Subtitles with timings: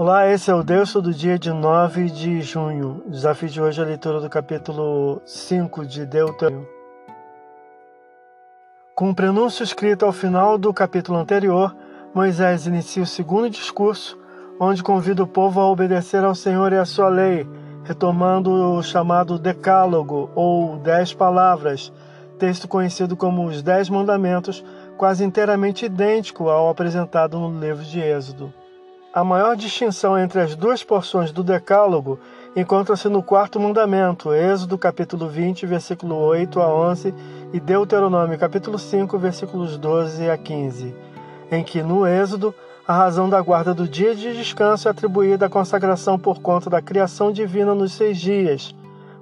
[0.00, 3.02] Olá, esse é o Deus do dia de 9 de junho.
[3.04, 6.68] O desafio de hoje é a leitura do capítulo 5 de Deuteronômio.
[8.94, 11.74] Com o prenúncio escrito ao final do capítulo anterior,
[12.14, 14.16] Moisés inicia o segundo discurso,
[14.60, 17.44] onde convida o povo a obedecer ao Senhor e à sua lei,
[17.82, 21.92] retomando o chamado Decálogo, ou Dez Palavras,
[22.38, 24.64] texto conhecido como os Dez Mandamentos,
[24.96, 28.54] quase inteiramente idêntico ao apresentado no livro de Êxodo.
[29.18, 32.20] A maior distinção entre as duas porções do Decálogo
[32.54, 37.12] encontra-se no quarto mandamento, Êxodo capítulo 20, versículo 8 a 11,
[37.52, 40.94] e Deuteronômio capítulo 5, versículos 12 a 15,
[41.50, 42.54] em que no Êxodo
[42.86, 46.80] a razão da guarda do dia de descanso é atribuída à consagração por conta da
[46.80, 48.72] criação divina nos seis dias.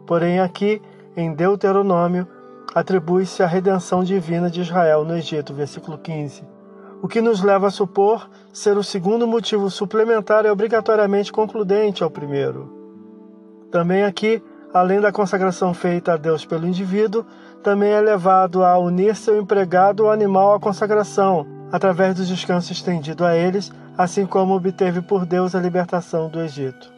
[0.07, 0.83] Porém, aqui,
[1.17, 2.29] em Deuteronômio,
[2.75, 6.56] atribui-se a redenção divina de Israel no Egito, versículo 15.
[7.03, 12.11] O que nos leva a supor ser o segundo motivo suplementar e obrigatoriamente concludente ao
[12.11, 12.73] primeiro.
[13.71, 17.25] Também aqui, além da consagração feita a Deus pelo indivíduo,
[17.63, 23.25] também é levado a unir seu empregado ou animal à consagração, através do descanso estendido
[23.25, 26.93] a eles, assim como obteve por Deus a libertação do Egito.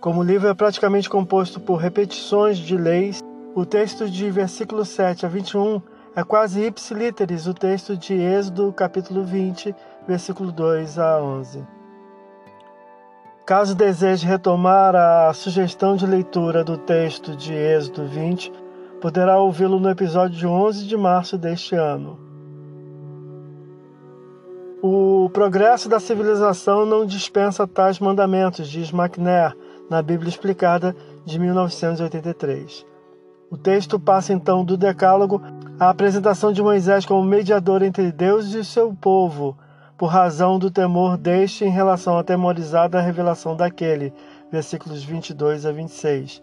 [0.00, 3.20] Como o livro é praticamente composto por repetições de leis,
[3.54, 5.80] o texto de versículo 7 a 21
[6.18, 9.72] é quase ipsiliteris o texto de Êxodo, capítulo 20,
[10.04, 11.64] versículo 2 a 11.
[13.46, 18.52] Caso deseje retomar a sugestão de leitura do texto de Êxodo 20,
[19.00, 22.18] poderá ouvi-lo no episódio de 11 de março deste ano.
[24.82, 29.56] O progresso da civilização não dispensa tais mandamentos, diz McNair
[29.88, 32.84] na Bíblia Explicada de 1983.
[33.50, 35.40] O texto passa então do Decálogo
[35.78, 39.56] à apresentação de Moisés como mediador entre Deus e seu povo,
[39.96, 44.12] por razão do temor deste em relação à temorizada revelação daquele.
[44.50, 46.42] Versículos 22 a 26.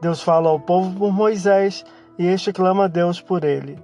[0.00, 1.84] Deus fala ao povo por Moisés
[2.18, 3.78] e este clama a Deus por ele.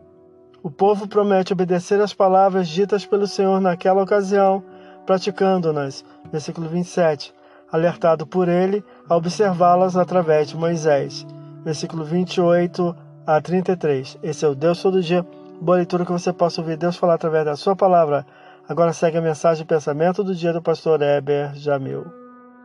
[0.63, 4.63] O povo promete obedecer às palavras ditas pelo Senhor naquela ocasião,
[5.05, 6.05] praticando-nas.
[6.31, 7.35] Versículo 27.
[7.73, 11.27] Alertado por ele a observá-las através de Moisés
[11.67, 12.95] versículo 28
[13.27, 14.19] a 33.
[14.23, 15.27] Esse é o Deus todo dia.
[15.61, 18.25] Boa leitura que você possa ouvir Deus falar através da sua palavra.
[18.69, 22.05] Agora segue a mensagem e pensamento do dia do pastor Heber Jamil.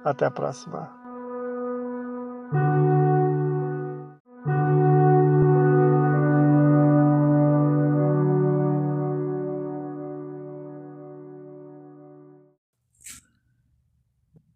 [0.03, 0.89] Até a próxima.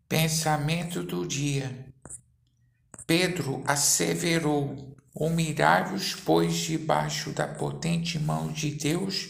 [0.07, 1.85] Pensamento do dia.
[3.05, 9.29] Pedro asseverou: Humilhai-vos, pois, debaixo da potente mão de Deus,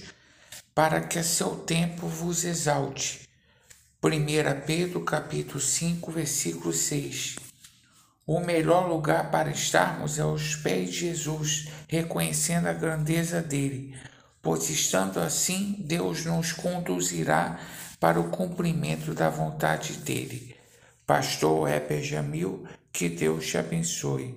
[0.73, 3.29] para que a seu tempo vos exalte.
[4.03, 7.35] 1 Pedro capítulo 5, versículo 6.
[8.25, 13.95] O melhor lugar para estarmos é aos pés de Jesus, reconhecendo a grandeza dele,
[14.41, 17.59] pois estando assim, Deus nos conduzirá
[18.00, 20.56] para o cumprimento da vontade dele.
[21.06, 24.34] Pastor Heber Jamil, que Deus te abençoe.